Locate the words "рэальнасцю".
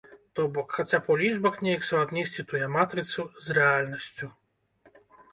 3.59-4.31